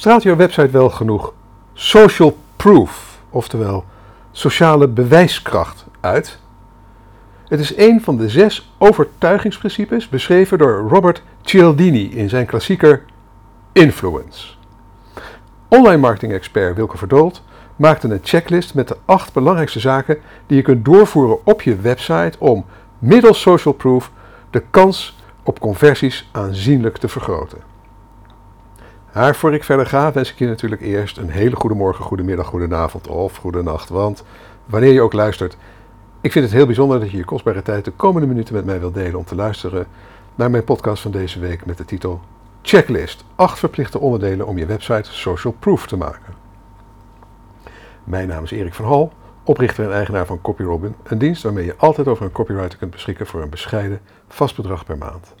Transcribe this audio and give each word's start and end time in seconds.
Straalt 0.00 0.22
jouw 0.22 0.36
website 0.36 0.70
wel 0.70 0.90
genoeg 0.90 1.32
social 1.72 2.36
proof, 2.56 3.20
oftewel 3.30 3.84
sociale 4.30 4.88
bewijskracht, 4.88 5.84
uit? 6.00 6.38
Het 7.48 7.60
is 7.60 7.76
een 7.76 8.00
van 8.00 8.16
de 8.16 8.28
zes 8.28 8.72
overtuigingsprincipes 8.78 10.08
beschreven 10.08 10.58
door 10.58 10.88
Robert 10.88 11.22
Cialdini 11.42 12.10
in 12.10 12.28
zijn 12.28 12.46
klassieker 12.46 13.04
Influence. 13.72 14.54
Online 15.68 15.96
marketing 15.96 16.32
expert 16.32 16.76
Wilke 16.76 16.98
Verdoold 16.98 17.42
maakte 17.76 18.08
een 18.08 18.20
checklist 18.22 18.74
met 18.74 18.88
de 18.88 18.96
acht 19.04 19.32
belangrijkste 19.32 19.80
zaken 19.80 20.18
die 20.46 20.56
je 20.56 20.62
kunt 20.62 20.84
doorvoeren 20.84 21.46
op 21.46 21.62
je 21.62 21.76
website 21.76 22.38
om 22.38 22.64
middels 22.98 23.40
social 23.40 23.74
proof 23.74 24.10
de 24.50 24.62
kans 24.70 25.18
op 25.42 25.60
conversies 25.60 26.28
aanzienlijk 26.32 26.96
te 26.96 27.08
vergroten. 27.08 27.69
Maar 29.12 29.36
voor 29.36 29.54
ik 29.54 29.64
verder 29.64 29.86
ga, 29.86 30.12
wens 30.12 30.30
ik 30.30 30.38
je 30.38 30.46
natuurlijk 30.46 30.82
eerst 30.82 31.16
een 31.18 31.30
hele 31.30 31.56
goede 31.56 31.74
morgen, 31.74 32.04
goede 32.04 32.22
middag, 32.22 32.46
goede 32.46 32.74
avond 32.74 33.08
of 33.08 33.36
goede 33.36 33.62
nacht. 33.62 33.88
Want 33.88 34.24
wanneer 34.66 34.92
je 34.92 35.00
ook 35.00 35.12
luistert, 35.12 35.56
ik 36.20 36.32
vind 36.32 36.44
het 36.44 36.54
heel 36.54 36.66
bijzonder 36.66 37.00
dat 37.00 37.10
je 37.10 37.16
je 37.16 37.24
kostbare 37.24 37.62
tijd 37.62 37.84
de 37.84 37.90
komende 37.90 38.26
minuten 38.26 38.54
met 38.54 38.64
mij 38.64 38.80
wilt 38.80 38.94
delen 38.94 39.18
om 39.18 39.24
te 39.24 39.34
luisteren 39.34 39.86
naar 40.34 40.50
mijn 40.50 40.64
podcast 40.64 41.02
van 41.02 41.10
deze 41.10 41.40
week 41.40 41.66
met 41.66 41.78
de 41.78 41.84
titel 41.84 42.20
Checklist: 42.62 43.24
8 43.34 43.58
verplichte 43.58 43.98
onderdelen 43.98 44.46
om 44.46 44.58
je 44.58 44.66
website 44.66 45.12
social 45.12 45.54
proof 45.58 45.86
te 45.86 45.96
maken. 45.96 46.34
Mijn 48.04 48.28
naam 48.28 48.44
is 48.44 48.50
Erik 48.50 48.74
van 48.74 48.84
Hal, 48.84 49.12
oprichter 49.44 49.84
en 49.84 49.92
eigenaar 49.92 50.26
van 50.26 50.40
CopyRobin, 50.40 50.94
een 51.02 51.18
dienst 51.18 51.42
waarmee 51.42 51.64
je 51.64 51.76
altijd 51.76 52.08
over 52.08 52.24
een 52.24 52.32
copywriter 52.32 52.78
kunt 52.78 52.90
beschikken 52.90 53.26
voor 53.26 53.42
een 53.42 53.50
bescheiden 53.50 54.00
vast 54.28 54.56
bedrag 54.56 54.84
per 54.84 54.98
maand. 54.98 55.34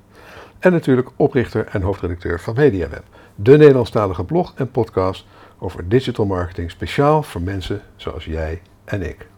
En 0.60 0.72
natuurlijk 0.72 1.10
oprichter 1.16 1.66
en 1.66 1.82
hoofdredacteur 1.82 2.40
van 2.40 2.54
MediaWeb, 2.54 3.04
de 3.34 3.56
Nederlandstalige 3.56 4.24
blog 4.24 4.52
en 4.56 4.70
podcast 4.70 5.26
over 5.58 5.88
digital 5.88 6.26
marketing 6.26 6.70
speciaal 6.70 7.22
voor 7.22 7.42
mensen 7.42 7.82
zoals 7.96 8.24
jij 8.24 8.62
en 8.84 9.02
ik. 9.02 9.28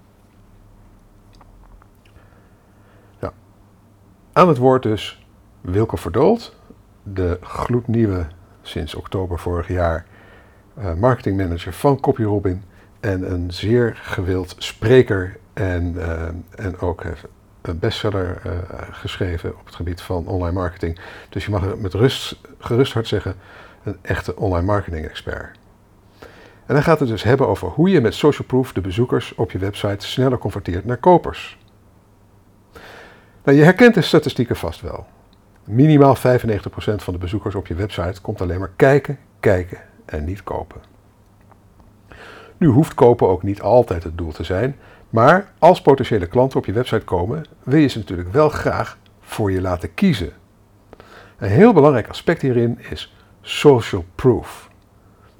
Aan 4.34 4.48
het 4.48 4.58
woord 4.58 4.82
dus 4.82 5.26
Wilke 5.60 5.96
Verdoold, 5.96 6.56
de 7.02 7.38
gloednieuwe 7.40 8.26
sinds 8.62 8.94
oktober 8.94 9.38
vorig 9.38 9.68
jaar 9.68 10.06
uh, 10.78 10.94
marketingmanager 10.94 11.72
van 11.72 12.00
CopyRobin 12.00 12.62
en 13.00 13.32
een 13.32 13.50
zeer 13.50 14.00
gewild 14.02 14.54
spreker 14.58 15.36
en, 15.52 15.94
uh, 15.94 16.22
en 16.50 16.78
ook 16.78 17.04
een 17.04 17.14
bestseller 17.74 18.42
uh, 18.46 18.52
geschreven 18.90 19.58
op 19.58 19.66
het 19.66 19.74
gebied 19.74 20.00
van 20.00 20.26
online 20.26 20.58
marketing. 20.58 20.98
Dus 21.28 21.44
je 21.44 21.50
mag 21.50 21.76
met 21.76 21.94
rust, 21.94 22.40
gerust 22.58 22.92
hart 22.92 23.06
zeggen, 23.06 23.34
een 23.84 23.98
echte 24.02 24.36
online 24.36 24.66
marketing 24.66 25.06
expert. 25.06 25.58
En 26.66 26.74
dan 26.74 26.82
gaat 26.82 27.00
het 27.00 27.08
dus 27.08 27.22
hebben 27.22 27.48
over 27.48 27.68
hoe 27.68 27.90
je 27.90 28.00
met 28.00 28.14
social 28.14 28.46
proof 28.46 28.72
de 28.72 28.80
bezoekers 28.80 29.34
op 29.34 29.50
je 29.50 29.58
website 29.58 30.06
sneller 30.06 30.38
converteert 30.38 30.84
naar 30.84 30.96
kopers. 30.96 31.58
Nou, 33.44 33.56
je 33.56 33.64
herkent 33.64 33.94
de 33.94 34.02
statistieken 34.02 34.56
vast 34.56 34.80
wel. 34.80 35.06
Minimaal 35.64 36.16
95% 36.16 36.20
van 36.96 37.12
de 37.12 37.18
bezoekers 37.18 37.54
op 37.54 37.66
je 37.66 37.74
website 37.74 38.20
komt 38.20 38.40
alleen 38.40 38.58
maar 38.58 38.72
kijken, 38.76 39.18
kijken 39.40 39.78
en 40.04 40.24
niet 40.24 40.42
kopen. 40.42 40.80
Nu 42.56 42.68
hoeft 42.68 42.94
kopen 42.94 43.28
ook 43.28 43.42
niet 43.42 43.62
altijd 43.62 44.04
het 44.04 44.18
doel 44.18 44.32
te 44.32 44.44
zijn, 44.44 44.76
maar 45.12 45.52
als 45.58 45.82
potentiële 45.82 46.26
klanten 46.26 46.58
op 46.58 46.66
je 46.66 46.72
website 46.72 47.04
komen, 47.04 47.44
wil 47.62 47.78
je 47.78 47.86
ze 47.86 47.98
natuurlijk 47.98 48.32
wel 48.32 48.48
graag 48.48 48.98
voor 49.20 49.52
je 49.52 49.60
laten 49.60 49.94
kiezen. 49.94 50.32
Een 51.36 51.48
heel 51.48 51.72
belangrijk 51.72 52.08
aspect 52.08 52.42
hierin 52.42 52.78
is 52.90 53.14
social 53.40 54.04
proof. 54.14 54.70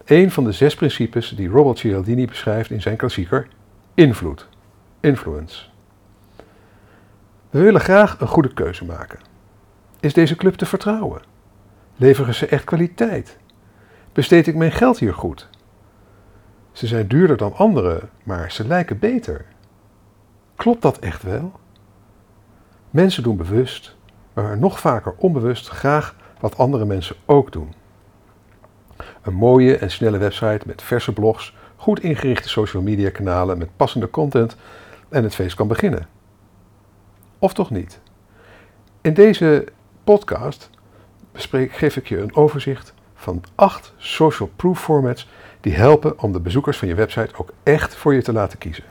Een 0.04 0.30
van 0.30 0.44
de 0.44 0.52
zes 0.52 0.74
principes 0.74 1.28
die 1.28 1.48
Robert 1.48 1.78
Cialdini 1.78 2.26
beschrijft 2.26 2.70
in 2.70 2.82
zijn 2.82 2.96
klassieker 2.96 3.48
Invloed, 3.94 4.48
Influence. 5.00 5.64
We 7.50 7.60
willen 7.60 7.80
graag 7.80 8.20
een 8.20 8.28
goede 8.28 8.52
keuze 8.54 8.84
maken. 8.84 9.18
Is 10.00 10.14
deze 10.14 10.36
club 10.36 10.54
te 10.54 10.66
vertrouwen? 10.66 11.22
Leveren 11.96 12.34
ze 12.34 12.46
echt 12.46 12.64
kwaliteit? 12.64 13.38
Besteed 14.12 14.46
ik 14.46 14.54
mijn 14.54 14.72
geld 14.72 14.98
hier 14.98 15.14
goed? 15.14 15.48
Ze 16.72 16.86
zijn 16.86 17.08
duurder 17.08 17.36
dan 17.36 17.54
andere, 17.54 18.02
maar 18.22 18.52
ze 18.52 18.66
lijken 18.66 18.98
beter. 18.98 19.44
Klopt 20.56 20.82
dat 20.82 20.98
echt 20.98 21.22
wel? 21.22 21.52
Mensen 22.90 23.22
doen 23.22 23.36
bewust, 23.36 23.96
maar 24.32 24.58
nog 24.58 24.80
vaker 24.80 25.14
onbewust 25.16 25.68
graag 25.68 26.16
wat 26.40 26.58
andere 26.58 26.84
mensen 26.84 27.16
ook 27.24 27.52
doen. 27.52 27.72
Een 29.22 29.34
mooie 29.34 29.76
en 29.76 29.90
snelle 29.90 30.18
website 30.18 30.60
met 30.66 30.82
verse 30.82 31.12
blogs, 31.12 31.56
goed 31.76 32.00
ingerichte 32.00 32.48
social 32.48 32.82
media 32.82 33.10
kanalen 33.10 33.58
met 33.58 33.76
passende 33.76 34.10
content 34.10 34.56
en 35.08 35.22
het 35.22 35.34
feest 35.34 35.54
kan 35.56 35.68
beginnen. 35.68 36.06
Of 37.38 37.54
toch 37.54 37.70
niet? 37.70 38.00
In 39.00 39.14
deze 39.14 39.66
podcast 40.04 40.70
bespreek, 41.32 41.72
geef 41.72 41.96
ik 41.96 42.08
je 42.08 42.20
een 42.20 42.34
overzicht 42.34 42.94
van 43.14 43.42
acht 43.54 43.94
social 43.96 44.50
proof 44.56 44.80
formats 44.80 45.28
die 45.60 45.74
helpen 45.74 46.18
om 46.18 46.32
de 46.32 46.40
bezoekers 46.40 46.78
van 46.78 46.88
je 46.88 46.94
website 46.94 47.34
ook 47.36 47.52
echt 47.62 47.94
voor 47.94 48.14
je 48.14 48.22
te 48.22 48.32
laten 48.32 48.58
kiezen. 48.58 48.84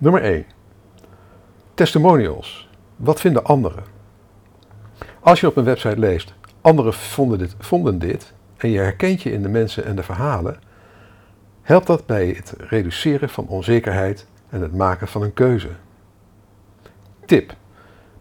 Nummer 0.00 0.22
1. 0.22 0.44
Testimonials. 1.74 2.68
Wat 2.96 3.20
vinden 3.20 3.44
anderen? 3.44 3.84
Als 5.20 5.40
je 5.40 5.46
op 5.46 5.56
een 5.56 5.64
website 5.64 5.98
leest, 5.98 6.34
anderen 6.60 6.94
vonden 6.94 7.38
dit, 7.38 7.54
vonden 7.58 7.98
dit 7.98 8.32
en 8.56 8.70
je 8.70 8.78
herkent 8.78 9.22
je 9.22 9.32
in 9.32 9.42
de 9.42 9.48
mensen 9.48 9.84
en 9.84 9.96
de 9.96 10.02
verhalen, 10.02 10.60
helpt 11.62 11.86
dat 11.86 12.06
bij 12.06 12.28
het 12.28 12.54
reduceren 12.58 13.28
van 13.28 13.46
onzekerheid 13.46 14.26
en 14.48 14.60
het 14.60 14.74
maken 14.74 15.08
van 15.08 15.22
een 15.22 15.34
keuze. 15.34 15.70
Tip. 17.24 17.54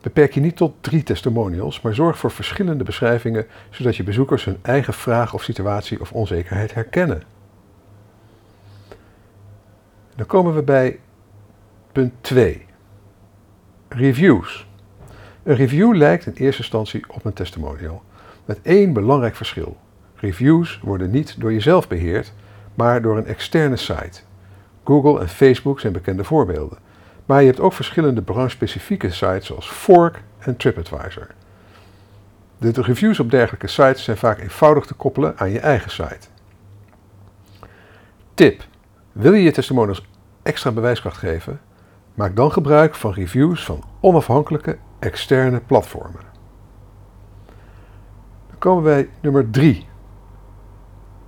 Beperk 0.01 0.33
je 0.33 0.39
niet 0.39 0.55
tot 0.55 0.73
drie 0.81 1.03
testimonials, 1.03 1.81
maar 1.81 1.95
zorg 1.95 2.17
voor 2.17 2.31
verschillende 2.31 2.83
beschrijvingen, 2.83 3.45
zodat 3.69 3.95
je 3.95 4.03
bezoekers 4.03 4.45
hun 4.45 4.59
eigen 4.61 4.93
vraag 4.93 5.33
of 5.33 5.43
situatie 5.43 6.01
of 6.01 6.11
onzekerheid 6.11 6.73
herkennen. 6.73 7.23
Dan 10.15 10.25
komen 10.25 10.55
we 10.55 10.63
bij 10.63 10.99
punt 11.97 12.13
2. 12.21 12.65
Reviews. 13.89 14.67
Een 15.43 15.55
review 15.55 15.95
lijkt 15.95 16.25
in 16.25 16.33
eerste 16.33 16.61
instantie 16.61 17.03
op 17.07 17.25
een 17.25 17.33
testimonial, 17.33 18.03
met 18.45 18.59
één 18.61 18.93
belangrijk 18.93 19.35
verschil. 19.35 19.77
Reviews 20.15 20.79
worden 20.83 21.11
niet 21.11 21.35
door 21.39 21.53
jezelf 21.53 21.87
beheerd, 21.87 22.33
maar 22.75 23.01
door 23.01 23.17
een 23.17 23.25
externe 23.25 23.75
site. 23.75 24.19
Google 24.83 25.19
en 25.19 25.29
Facebook 25.29 25.79
zijn 25.79 25.93
bekende 25.93 26.23
voorbeelden. 26.23 26.77
Maar 27.25 27.41
je 27.41 27.47
hebt 27.47 27.59
ook 27.59 27.73
verschillende 27.73 28.21
branchespecifieke 28.21 29.11
sites 29.11 29.45
zoals 29.45 29.69
Fork 29.69 30.21
en 30.39 30.57
TripAdvisor. 30.57 31.27
De 32.57 32.81
reviews 32.81 33.19
op 33.19 33.31
dergelijke 33.31 33.67
sites 33.67 34.03
zijn 34.03 34.17
vaak 34.17 34.39
eenvoudig 34.39 34.85
te 34.85 34.93
koppelen 34.93 35.37
aan 35.37 35.51
je 35.51 35.59
eigen 35.59 35.91
site. 35.91 36.27
Tip: 38.33 38.63
Wil 39.11 39.33
je 39.33 39.43
je 39.43 39.51
testimonials 39.51 40.05
extra 40.43 40.71
bewijskracht 40.71 41.17
geven? 41.17 41.59
Maak 42.17 42.35
dan 42.35 42.51
gebruik 42.51 42.95
van 42.95 43.13
reviews 43.13 43.65
van 43.65 43.83
onafhankelijke 43.99 44.77
externe 44.99 45.59
platformen. 45.59 46.21
Dan 48.47 48.57
komen 48.57 48.83
wij 48.83 49.09
nummer 49.21 49.49
3. 49.49 49.87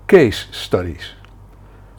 Case 0.05 0.47
studies. 0.49 1.21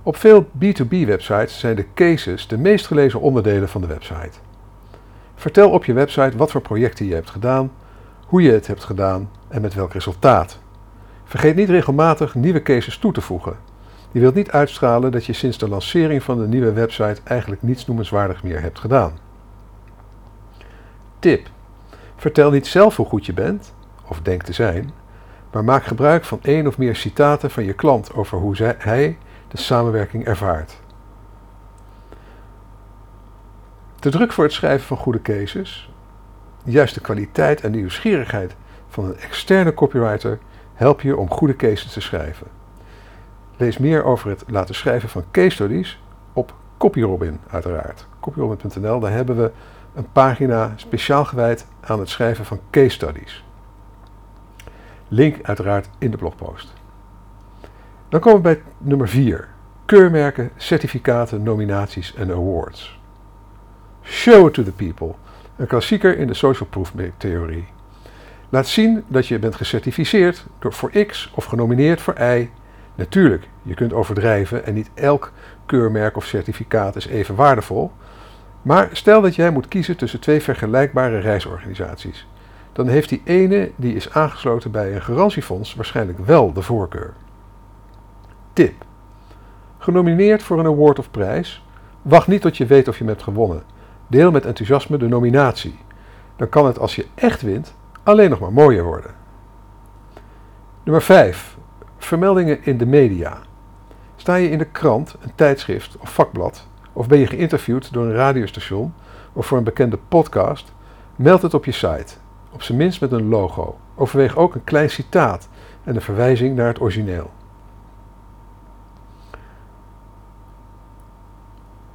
Op 0.03 0.17
veel 0.17 0.45
B2B-websites 0.45 1.59
zijn 1.59 1.77
de 1.77 1.87
cases 1.95 2.47
de 2.47 2.59
meest 2.59 2.87
gelezen 2.87 3.21
onderdelen 3.21 3.69
van 3.69 3.81
de 3.81 3.87
website. 3.87 4.39
Vertel 5.35 5.71
op 5.71 5.85
je 5.85 5.93
website 5.93 6.37
wat 6.37 6.51
voor 6.51 6.63
projecten 6.63 7.07
je 7.07 7.15
hebt 7.15 7.31
gedaan, 7.31 7.73
hoe 8.27 8.43
je 8.43 8.53
het 8.53 8.67
hebt 8.67 8.85
gedaan 8.85 9.31
en 9.49 9.63
met 9.63 9.75
welk 9.75 9.93
resultaat. 9.93 10.59
Vergeet 11.25 11.57
niet 11.57 11.69
regelmatig 11.69 12.35
nieuwe 12.35 12.63
cases 12.63 12.99
toe 12.99 13.13
te 13.13 13.21
voegen. 13.21 13.70
Je 14.13 14.21
wilt 14.21 14.35
niet 14.35 14.51
uitstralen 14.51 15.13
dat 15.13 15.27
je 15.27 15.33
sinds 15.33 15.59
de 15.59 15.69
lancering 15.69 16.23
van 16.23 16.39
de 16.39 16.47
nieuwe 16.47 16.73
website 16.73 17.21
eigenlijk 17.25 17.63
niets 17.63 17.87
noemenswaardig 17.87 18.43
meer 18.43 18.61
hebt 18.61 18.79
gedaan. 18.79 19.19
Tip: 21.19 21.49
Vertel 22.17 22.51
niet 22.51 22.67
zelf 22.67 22.97
hoe 22.97 23.07
goed 23.07 23.27
je 23.27 23.33
bent, 23.33 23.75
of 24.09 24.21
denkt 24.21 24.47
te 24.47 24.53
zijn, 24.53 24.91
maar 25.53 25.65
maak 25.65 25.85
gebruik 25.85 26.25
van 26.25 26.39
één 26.43 26.67
of 26.67 26.79
meer 26.79 26.97
citaten 26.97 27.51
van 27.51 27.65
je 27.65 27.73
klant 27.73 28.15
over 28.15 28.39
hoe 28.39 28.57
zij, 28.57 28.75
hij 28.79 29.19
de 29.49 29.57
samenwerking 29.57 30.25
ervaart. 30.25 30.81
De 34.01 34.11
druk 34.11 34.33
voor 34.33 34.45
het 34.45 34.53
schrijven 34.53 34.87
van 34.87 34.97
goede 34.97 35.23
cases, 35.23 35.91
juist 36.65 36.95
de 36.95 37.01
kwaliteit 37.01 37.61
en 37.61 37.71
nieuwsgierigheid 37.71 38.57
van 38.89 39.05
een 39.05 39.17
externe 39.17 39.75
copywriter 39.75 40.39
helpen 40.75 41.07
je 41.07 41.17
om 41.17 41.31
goede 41.31 41.57
cases 41.57 41.93
te 41.93 42.01
schrijven. 42.01 42.60
Lees 43.61 43.79
meer 43.79 44.05
over 44.05 44.31
het 44.31 44.45
laten 44.47 44.75
schrijven 44.75 45.09
van 45.09 45.25
case 45.31 45.51
studies 45.51 46.03
op 46.33 46.55
CopyRobin 46.79 47.41
uiteraard. 47.51 48.07
Copyrobin.nl, 48.21 49.01
daar 49.01 49.13
hebben 49.13 49.37
we 49.37 49.51
een 49.95 50.13
pagina 50.13 50.73
speciaal 50.77 51.25
gewijd 51.25 51.67
aan 51.81 51.99
het 51.99 52.09
schrijven 52.09 52.45
van 52.45 52.61
case 52.71 52.89
studies. 52.89 53.45
Link 55.09 55.37
uiteraard 55.43 55.89
in 55.99 56.11
de 56.11 56.17
blogpost. 56.17 56.73
Dan 58.09 58.21
komen 58.21 58.43
we 58.43 58.43
bij 58.43 58.63
nummer 58.79 59.09
4. 59.09 59.49
Keurmerken, 59.85 60.51
certificaten, 60.57 61.43
nominaties 61.43 62.15
en 62.15 62.31
awards. 62.31 63.01
Show 64.03 64.47
it 64.47 64.55
to 64.55 64.63
the 64.63 64.73
people. 64.73 65.15
Een 65.57 65.67
klassieker 65.67 66.19
in 66.19 66.27
de 66.27 66.35
social 66.35 66.69
proof 66.69 66.93
theorie. 67.17 67.69
Laat 68.49 68.67
zien 68.67 69.05
dat 69.07 69.27
je 69.27 69.39
bent 69.39 69.55
gecertificeerd 69.55 70.47
door 70.59 70.73
voor 70.73 70.91
X 71.07 71.33
of 71.35 71.45
genomineerd 71.45 72.01
voor 72.01 72.21
Y. 72.21 72.51
Natuurlijk, 72.95 73.49
je 73.63 73.75
kunt 73.75 73.93
overdrijven 73.93 74.65
en 74.67 74.75
niet 74.75 74.91
elk 74.95 75.33
keurmerk 75.67 76.17
of 76.17 76.25
certificaat 76.25 76.97
is 76.97 77.07
even 77.07 77.35
waardevol. 77.35 77.93
Maar 78.63 78.89
stel 78.93 79.21
dat 79.21 79.35
jij 79.35 79.51
moet 79.51 79.69
kiezen 79.69 79.97
tussen 79.97 80.21
twee 80.21 80.43
vergelijkbare 80.43 81.19
reisorganisaties. 81.19 82.27
Dan 82.73 82.89
heeft 82.89 83.09
die 83.09 83.23
ene 83.25 83.71
die 83.77 83.95
is 83.95 84.13
aangesloten 84.13 84.71
bij 84.71 84.95
een 84.95 85.03
garantiefonds 85.03 85.75
waarschijnlijk 85.75 86.19
wel 86.19 86.53
de 86.53 86.63
voorkeur. 86.63 87.13
Tip. 88.53 88.85
Genomineerd 89.79 90.43
voor 90.43 90.59
een 90.59 90.67
award 90.67 90.99
of 90.99 91.11
prijs? 91.11 91.65
Wacht 92.03 92.27
niet 92.27 92.41
tot 92.41 92.57
je 92.57 92.67
weet 92.67 92.89
of 92.89 92.99
je 92.99 93.05
hebt 93.05 93.23
gewonnen. 93.23 93.63
Deel 94.07 94.31
met 94.31 94.47
enthousiasme 94.47 94.97
de 94.99 95.09
nominatie. 95.09 95.79
Dan 96.37 96.49
kan 96.49 96.67
het 96.67 96.79
als 96.79 96.97
je 96.97 97.07
echt 97.15 97.43
wint 97.43 97.75
alleen 98.03 98.31
nog 98.31 98.41
maar 98.41 98.53
mooier 98.53 98.85
worden. 98.85 99.15
Nummer 100.85 101.03
5. 101.03 101.57
Vermeldingen 102.05 102.65
in 102.65 102.79
de 102.79 102.87
media. 102.87 103.39
Sta 104.17 104.35
je 104.35 104.51
in 104.51 104.59
de 104.59 104.65
krant, 104.65 105.17
een 105.21 105.35
tijdschrift 105.35 105.97
of 105.99 106.15
vakblad, 106.15 106.67
of 106.93 107.07
ben 107.07 107.19
je 107.19 107.27
geïnterviewd 107.27 107.93
door 107.93 108.05
een 108.05 108.15
radiostation 108.15 108.95
of 109.33 109.47
voor 109.47 109.59
een 109.59 109.65
bekende 109.65 109.99
podcast, 110.09 110.73
meld 111.17 111.43
het 111.43 111.55
op 111.55 111.65
je 111.65 111.73
site, 111.73 112.15
op 112.53 112.63
zijn 112.63 112.79
minst 112.79 113.01
met 113.01 113.13
een 113.13 113.29
logo. 113.29 113.79
Overweeg 113.95 114.37
ook 114.37 114.55
een 114.55 114.65
klein 114.65 114.91
citaat 114.91 115.49
en 115.85 115.95
een 115.95 116.03
verwijzing 116.03 116.57
naar 116.57 116.67
het 116.67 116.81
origineel. 116.81 117.31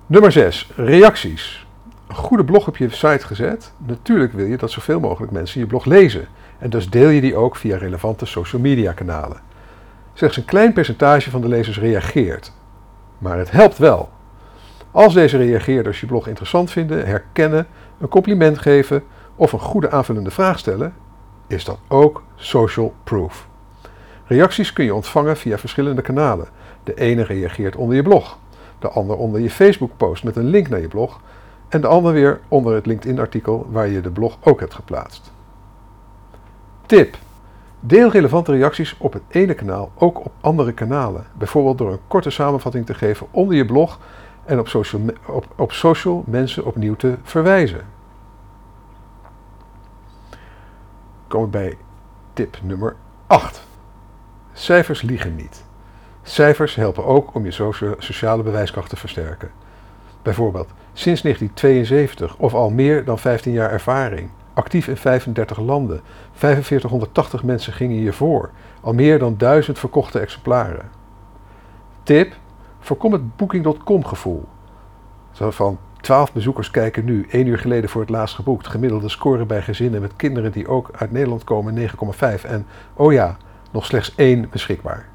Nummer 0.05 0.31
6. 0.31 0.71
Reacties. 0.75 1.67
Een 2.07 2.15
goede 2.15 2.45
blog 2.45 2.67
op 2.67 2.77
je 2.77 2.89
site 2.89 3.25
gezet. 3.25 3.73
Natuurlijk 3.77 4.33
wil 4.33 4.45
je 4.45 4.57
dat 4.57 4.71
zoveel 4.71 4.99
mogelijk 4.99 5.31
mensen 5.31 5.59
je 5.59 5.67
blog 5.67 5.85
lezen. 5.85 6.27
En 6.57 6.69
dus 6.69 6.89
deel 6.89 7.09
je 7.09 7.21
die 7.21 7.35
ook 7.35 7.55
via 7.55 7.77
relevante 7.77 8.25
social 8.25 8.61
media 8.61 8.93
kanalen. 8.93 9.53
Slechts 10.17 10.37
een 10.37 10.45
klein 10.45 10.73
percentage 10.73 11.29
van 11.29 11.41
de 11.41 11.47
lezers 11.47 11.79
reageert. 11.79 12.51
Maar 13.17 13.37
het 13.37 13.51
helpt 13.51 13.77
wel. 13.77 14.09
Als 14.91 15.13
deze 15.13 15.37
reageerders 15.37 15.99
je 15.99 16.05
blog 16.05 16.27
interessant 16.27 16.71
vinden, 16.71 17.05
herkennen, 17.05 17.67
een 17.99 18.07
compliment 18.07 18.57
geven 18.57 19.03
of 19.35 19.51
een 19.51 19.59
goede 19.59 19.91
aanvullende 19.91 20.31
vraag 20.31 20.59
stellen, 20.59 20.93
is 21.47 21.65
dat 21.65 21.77
ook 21.87 22.23
social 22.35 22.93
proof. 23.03 23.47
Reacties 24.25 24.73
kun 24.73 24.85
je 24.85 24.93
ontvangen 24.93 25.37
via 25.37 25.57
verschillende 25.57 26.01
kanalen. 26.01 26.47
De 26.83 26.93
ene 26.93 27.23
reageert 27.23 27.75
onder 27.75 27.95
je 27.95 28.03
blog, 28.03 28.37
de 28.79 28.87
ander 28.87 29.15
onder 29.15 29.41
je 29.41 29.49
Facebook-post 29.49 30.23
met 30.23 30.35
een 30.35 30.49
link 30.49 30.69
naar 30.69 30.81
je 30.81 30.87
blog 30.87 31.21
en 31.69 31.81
de 31.81 31.87
ander 31.87 32.13
weer 32.13 32.39
onder 32.47 32.75
het 32.75 32.85
LinkedIn-artikel 32.85 33.67
waar 33.69 33.87
je 33.87 34.01
de 34.01 34.11
blog 34.11 34.37
ook 34.43 34.59
hebt 34.59 34.73
geplaatst. 34.73 35.31
Tip: 36.85 37.17
Deel 37.87 38.11
relevante 38.11 38.51
reacties 38.51 38.95
op 38.97 39.13
het 39.13 39.21
ene 39.27 39.53
kanaal 39.53 39.91
ook 39.95 40.25
op 40.25 40.31
andere 40.41 40.73
kanalen, 40.73 41.25
bijvoorbeeld 41.37 41.77
door 41.77 41.91
een 41.91 42.07
korte 42.07 42.29
samenvatting 42.29 42.85
te 42.85 42.93
geven 42.93 43.27
onder 43.31 43.55
je 43.55 43.65
blog 43.65 43.99
en 44.45 44.59
op 44.59 44.67
social, 44.67 45.01
op, 45.25 45.45
op 45.55 45.71
social 45.71 46.23
mensen 46.27 46.65
opnieuw 46.65 46.95
te 46.95 47.17
verwijzen. 47.23 47.85
Komen 51.27 51.51
we 51.51 51.57
bij 51.57 51.77
tip 52.33 52.57
nummer 52.61 52.95
8. 53.27 53.67
Cijfers 54.53 55.01
liegen 55.01 55.35
niet. 55.35 55.63
Cijfers 56.21 56.75
helpen 56.75 57.05
ook 57.05 57.33
om 57.33 57.45
je 57.45 57.95
sociale 57.97 58.43
bewijskracht 58.43 58.89
te 58.89 58.95
versterken. 58.95 59.51
Bijvoorbeeld 60.21 60.69
sinds 60.93 61.21
1972 61.21 62.37
of 62.37 62.53
al 62.53 62.69
meer 62.69 63.05
dan 63.05 63.19
15 63.19 63.51
jaar 63.51 63.71
ervaring. 63.71 64.29
Actief 64.55 64.87
in 64.87 64.97
35 64.97 65.59
landen. 65.59 66.01
4580 66.31 67.43
mensen 67.43 67.73
gingen 67.73 67.97
hiervoor. 67.97 68.49
Al 68.81 68.93
meer 68.93 69.19
dan 69.19 69.37
1000 69.37 69.79
verkochte 69.79 70.19
exemplaren. 70.19 70.89
Tip: 72.03 72.33
voorkom 72.79 73.11
het 73.11 73.35
Booking.com 73.35 74.05
gevoel. 74.05 74.45
Zo 75.31 75.51
van 75.51 75.77
12 76.01 76.33
bezoekers 76.33 76.71
kijken 76.71 77.05
nu, 77.05 77.27
1 77.29 77.47
uur 77.47 77.57
geleden 77.57 77.89
voor 77.89 78.01
het 78.01 78.09
laatst 78.09 78.35
geboekt. 78.35 78.67
Gemiddelde 78.67 79.09
score 79.09 79.45
bij 79.45 79.61
gezinnen 79.61 80.01
met 80.01 80.15
kinderen 80.15 80.51
die 80.51 80.67
ook 80.67 80.89
uit 80.95 81.11
Nederland 81.11 81.43
komen 81.43 81.89
9,5. 81.89 82.45
En 82.45 82.65
oh 82.93 83.13
ja, 83.13 83.37
nog 83.71 83.85
slechts 83.85 84.15
één 84.15 84.49
beschikbaar. 84.49 85.09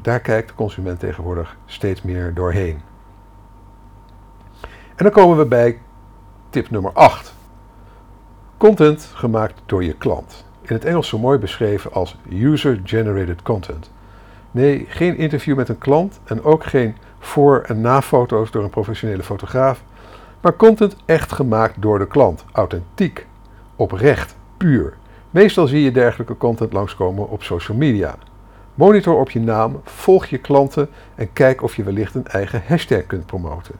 Daar 0.00 0.20
kijkt 0.20 0.48
de 0.48 0.54
consument 0.54 1.00
tegenwoordig 1.00 1.56
steeds 1.66 2.02
meer 2.02 2.34
doorheen. 2.34 2.80
En 4.94 5.04
dan 5.04 5.10
komen 5.10 5.36
we 5.36 5.46
bij 5.46 5.80
tip 6.50 6.70
nummer 6.70 6.92
8. 6.92 7.33
Content 8.64 9.10
gemaakt 9.14 9.62
door 9.66 9.84
je 9.84 9.92
klant. 9.92 10.44
In 10.62 10.74
het 10.74 10.84
Engels 10.84 11.08
zo 11.08 11.18
mooi 11.18 11.38
beschreven 11.38 11.92
als 11.92 12.16
user-generated 12.30 13.42
content. 13.42 13.90
Nee, 14.50 14.86
geen 14.88 15.16
interview 15.16 15.56
met 15.56 15.68
een 15.68 15.78
klant 15.78 16.20
en 16.24 16.44
ook 16.44 16.64
geen 16.64 16.96
voor- 17.18 17.62
en 17.66 17.80
na-foto's 17.80 18.50
door 18.50 18.62
een 18.62 18.70
professionele 18.70 19.22
fotograaf, 19.22 19.82
maar 20.40 20.56
content 20.56 20.96
echt 21.04 21.32
gemaakt 21.32 21.82
door 21.82 21.98
de 21.98 22.06
klant. 22.06 22.44
Authentiek, 22.52 23.26
oprecht, 23.76 24.36
puur. 24.56 24.94
Meestal 25.30 25.66
zie 25.66 25.82
je 25.82 25.92
dergelijke 25.92 26.36
content 26.36 26.72
langskomen 26.72 27.28
op 27.28 27.42
social 27.42 27.76
media. 27.76 28.16
Monitor 28.74 29.18
op 29.18 29.30
je 29.30 29.40
naam, 29.40 29.80
volg 29.82 30.26
je 30.26 30.38
klanten 30.38 30.88
en 31.14 31.32
kijk 31.32 31.62
of 31.62 31.76
je 31.76 31.82
wellicht 31.82 32.14
een 32.14 32.26
eigen 32.26 32.62
hashtag 32.66 33.06
kunt 33.06 33.26
promoten. 33.26 33.74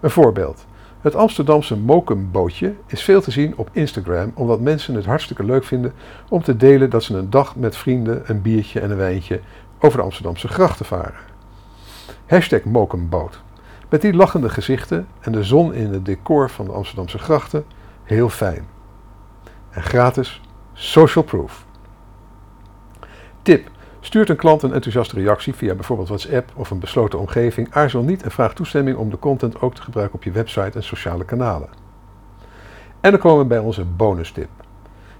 Een 0.00 0.10
voorbeeld. 0.10 0.66
Het 1.06 1.14
Amsterdamse 1.14 1.76
mokumbootje 1.76 2.74
is 2.86 3.02
veel 3.02 3.20
te 3.20 3.30
zien 3.30 3.56
op 3.56 3.68
Instagram 3.72 4.32
omdat 4.34 4.60
mensen 4.60 4.94
het 4.94 5.04
hartstikke 5.04 5.44
leuk 5.44 5.64
vinden 5.64 5.92
om 6.28 6.42
te 6.42 6.56
delen 6.56 6.90
dat 6.90 7.02
ze 7.02 7.16
een 7.16 7.30
dag 7.30 7.56
met 7.56 7.76
vrienden 7.76 8.22
een 8.24 8.42
biertje 8.42 8.80
en 8.80 8.90
een 8.90 8.96
wijntje 8.96 9.40
over 9.78 9.98
de 9.98 10.04
Amsterdamse 10.04 10.48
grachten 10.48 10.86
varen. 10.86 11.20
Hashtag 12.26 12.64
mokumboot. 12.64 13.42
Met 13.88 14.00
die 14.00 14.14
lachende 14.14 14.48
gezichten 14.48 15.06
en 15.20 15.32
de 15.32 15.44
zon 15.44 15.74
in 15.74 15.92
het 15.92 16.04
decor 16.04 16.50
van 16.50 16.64
de 16.64 16.72
Amsterdamse 16.72 17.18
grachten, 17.18 17.64
heel 18.02 18.28
fijn. 18.28 18.66
En 19.70 19.82
gratis 19.82 20.40
social 20.72 21.24
proof. 21.24 21.66
Tip. 23.42 23.70
Stuurt 24.06 24.28
een 24.28 24.36
klant 24.36 24.62
een 24.62 24.72
enthousiaste 24.72 25.14
reactie 25.14 25.54
via 25.54 25.74
bijvoorbeeld 25.74 26.08
WhatsApp 26.08 26.50
of 26.54 26.70
een 26.70 26.78
besloten 26.78 27.18
omgeving, 27.18 27.68
aarzel 27.70 28.02
niet 28.02 28.22
en 28.22 28.30
vraag 28.30 28.54
toestemming 28.54 28.96
om 28.96 29.10
de 29.10 29.18
content 29.18 29.60
ook 29.60 29.74
te 29.74 29.82
gebruiken 29.82 30.16
op 30.16 30.24
je 30.24 30.30
website 30.30 30.70
en 30.78 30.82
sociale 30.82 31.24
kanalen. 31.24 31.68
En 33.00 33.10
dan 33.10 33.20
komen 33.20 33.38
we 33.38 33.44
bij 33.44 33.58
onze 33.58 33.84
bonus 33.84 34.32
tip. 34.32 34.48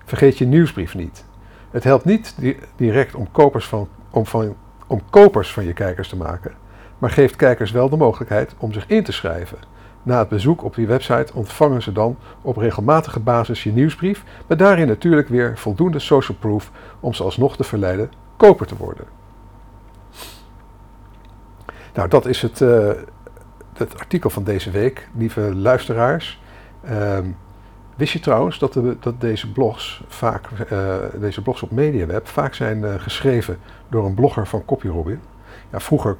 Vergeet 0.05 0.39
je 0.39 0.47
nieuwsbrief 0.47 0.95
niet. 0.95 1.25
Het 1.71 1.85
helpt 1.85 2.05
niet 2.05 2.37
direct 2.77 3.15
om 3.15 3.31
kopers 3.31 3.67
van, 3.67 3.89
om, 4.11 4.27
van, 4.27 4.57
om 4.87 5.01
kopers 5.11 5.53
van 5.53 5.65
je 5.65 5.73
kijkers 5.73 6.09
te 6.09 6.17
maken, 6.17 6.53
maar 6.99 7.11
geeft 7.11 7.37
kijkers 7.37 7.71
wel 7.71 7.89
de 7.89 7.97
mogelijkheid 7.97 8.55
om 8.59 8.73
zich 8.73 8.87
in 8.87 9.05
te 9.05 9.13
schrijven. 9.13 9.59
Na 10.03 10.19
het 10.19 10.29
bezoek 10.29 10.65
op 10.65 10.75
je 10.75 10.87
website 10.87 11.35
ontvangen 11.35 11.83
ze 11.83 11.93
dan 11.93 12.17
op 12.43 12.57
regelmatige 12.57 13.21
basis 13.21 13.63
je 13.63 13.73
nieuwsbrief, 13.73 14.25
met 14.47 14.59
daarin 14.59 14.87
natuurlijk 14.87 15.29
weer 15.29 15.59
voldoende 15.59 15.99
social 15.99 16.37
proof 16.41 16.71
om 17.01 17.15
ze 17.15 17.23
alsnog 17.23 17.57
te 17.57 17.65
verleiden 17.65 18.11
koper 18.37 18.67
te 18.67 18.77
worden. 18.77 19.07
Nou, 21.95 22.09
dat 22.09 22.27
is 22.27 22.43
het, 22.43 22.61
uh, 22.61 22.91
het 23.73 23.99
artikel 23.99 24.31
van 24.31 24.45
deze 24.45 24.71
week, 24.71 25.09
lieve 25.15 25.55
luisteraars. 25.55 26.41
Uh, 26.91 27.19
wist 27.97 28.13
je 28.13 28.21
trouwens 28.21 28.59
dat, 28.59 28.79
dat 29.01 29.21
deze 29.21 29.53
blogs 29.53 30.05
vaak, 30.09 30.49
uh, 30.73 30.95
deze 31.15 31.43
blogs 31.43 31.63
op 31.63 31.71
MediaWeb 31.71 32.27
vaak 32.27 32.55
zijn 32.55 32.79
uh, 32.79 32.95
geschreven 32.99 33.59
door 33.89 34.07
een 34.07 34.15
blogger 34.15 34.47
van 34.47 34.65
CopyRobin? 34.65 35.21
Ja, 35.71 35.81
vroeger 35.81 36.17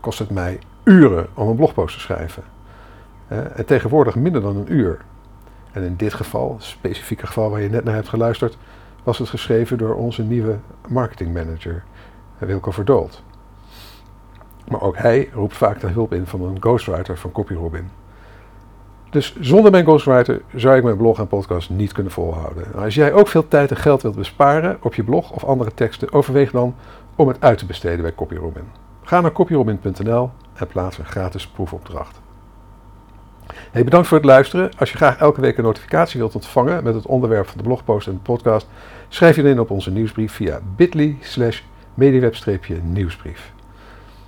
kostte 0.00 0.22
het 0.22 0.32
mij 0.32 0.58
uren 0.84 1.26
om 1.34 1.48
een 1.48 1.56
blogpost 1.56 1.94
te 1.94 2.00
schrijven. 2.00 2.42
en 3.28 3.66
tegenwoordig 3.66 4.14
minder 4.14 4.40
dan 4.40 4.56
een 4.56 4.72
uur. 4.72 5.00
En 5.72 5.82
in 5.82 5.96
dit 5.96 6.14
geval, 6.14 6.54
het 6.54 6.62
specifieke 6.62 7.26
geval 7.26 7.50
waar 7.50 7.60
je 7.60 7.68
net 7.68 7.84
naar 7.84 7.94
hebt 7.94 8.08
geluisterd, 8.08 8.58
was 9.02 9.18
het 9.18 9.28
geschreven 9.28 9.78
door 9.78 9.94
onze 9.94 10.22
nieuwe 10.22 10.58
marketingmanager, 10.88 11.84
Wilco 12.38 12.70
Verdoold. 12.70 13.22
Maar 14.68 14.80
ook 14.80 14.96
hij 14.96 15.30
roept 15.32 15.56
vaak 15.56 15.80
de 15.80 15.86
hulp 15.86 16.12
in 16.12 16.26
van 16.26 16.42
een 16.42 16.56
ghostwriter 16.60 17.18
van 17.18 17.32
CopyRobin. 17.32 17.90
Dus 19.10 19.36
zonder 19.40 19.70
mijn 19.70 19.84
ghostwriter 19.84 20.42
zou 20.54 20.76
ik 20.76 20.82
mijn 20.82 20.96
blog 20.96 21.18
en 21.18 21.26
podcast 21.26 21.70
niet 21.70 21.92
kunnen 21.92 22.12
volhouden. 22.12 22.74
Als 22.74 22.94
jij 22.94 23.12
ook 23.12 23.28
veel 23.28 23.48
tijd 23.48 23.70
en 23.70 23.76
geld 23.76 24.02
wilt 24.02 24.16
besparen 24.16 24.78
op 24.82 24.94
je 24.94 25.04
blog 25.04 25.30
of 25.30 25.44
andere 25.44 25.74
teksten, 25.74 26.12
overweeg 26.12 26.50
dan 26.50 26.74
om 27.16 27.28
het 27.28 27.40
uit 27.40 27.58
te 27.58 27.66
besteden 27.66 28.02
bij 28.02 28.14
CopyRobin. 28.14 28.68
Ga 29.02 29.20
naar 29.20 29.32
copyrobin.nl 29.32 30.30
en 30.54 30.66
plaats 30.66 30.98
een 30.98 31.04
gratis 31.04 31.46
proefopdracht. 31.46 32.20
Hey, 33.70 33.84
bedankt 33.84 34.08
voor 34.08 34.16
het 34.16 34.26
luisteren. 34.26 34.70
Als 34.78 34.90
je 34.90 34.96
graag 34.96 35.18
elke 35.18 35.40
week 35.40 35.56
een 35.56 35.64
notificatie 35.64 36.20
wilt 36.20 36.34
ontvangen 36.34 36.84
met 36.84 36.94
het 36.94 37.06
onderwerp 37.06 37.46
van 37.46 37.56
de 37.56 37.62
blogpost 37.62 38.06
en 38.06 38.12
de 38.12 38.18
podcast, 38.18 38.68
schrijf 39.08 39.36
je 39.36 39.42
dan 39.42 39.50
in 39.50 39.60
op 39.60 39.70
onze 39.70 39.90
nieuwsbrief 39.90 40.32
via 40.32 40.60
bit.ly 40.76 41.16
slash 41.20 41.60
mediaweb-nieuwsbrief. 41.94 43.52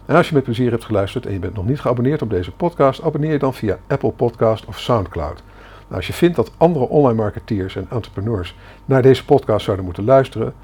En 0.06 0.16
als 0.16 0.28
je 0.28 0.34
met 0.34 0.44
plezier 0.44 0.70
hebt 0.70 0.84
geluisterd 0.84 1.26
en 1.26 1.32
je 1.32 1.38
bent 1.38 1.54
nog 1.54 1.66
niet 1.66 1.80
geabonneerd 1.80 2.22
op 2.22 2.30
deze 2.30 2.52
podcast, 2.52 3.02
abonneer 3.02 3.32
je 3.32 3.38
dan 3.38 3.54
via 3.54 3.78
Apple 3.86 4.10
Podcast 4.10 4.64
of 4.64 4.78
SoundCloud. 4.78 5.42
Nou, 5.82 5.94
als 5.94 6.06
je 6.06 6.12
vindt 6.12 6.36
dat 6.36 6.52
andere 6.56 6.88
online 6.88 7.20
marketeers 7.20 7.76
en 7.76 7.86
entrepreneurs 7.90 8.56
naar 8.84 9.02
deze 9.02 9.24
podcast 9.24 9.64
zouden 9.64 9.84
moeten 9.84 10.04
luisteren, 10.04 10.54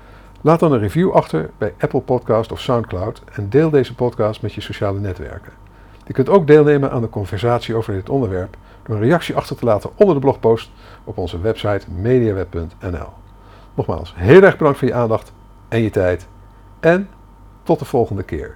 laat 0.41 0.61
dan 0.61 0.73
een 0.73 0.79
review 0.79 1.11
achter 1.11 1.51
bij 1.59 1.75
Apple 1.79 2.01
Podcast 2.01 2.53
of 2.53 2.61
SoundCloud 2.61 3.23
en 3.33 3.49
deel 3.49 3.71
deze 3.71 3.95
podcast 3.95 4.43
met 4.43 4.55
je 4.55 4.61
sociale 4.61 5.01
netwerken. 5.01 5.68
Je 6.09 6.15
kunt 6.15 6.29
ook 6.29 6.47
deelnemen 6.47 6.91
aan 6.91 7.01
de 7.01 7.09
conversatie 7.09 7.75
over 7.75 7.93
dit 7.93 8.09
onderwerp 8.09 8.57
door 8.83 8.97
een 8.97 9.03
reactie 9.03 9.37
achter 9.37 9.57
te 9.57 9.65
laten 9.65 9.91
onder 9.95 10.15
de 10.15 10.21
blogpost 10.21 10.71
op 11.05 11.19
onze 11.19 11.41
website 11.41 11.91
mediaweb.nl. 11.91 13.09
Nogmaals, 13.75 14.15
heel 14.17 14.43
erg 14.43 14.57
bedankt 14.57 14.79
voor 14.79 14.89
je 14.89 14.95
aandacht 14.95 15.33
en 15.69 15.83
je 15.83 15.91
tijd 15.91 16.27
en 16.81 17.09
tot 17.63 17.79
de 17.79 17.85
volgende 17.85 18.23
keer. 18.23 18.55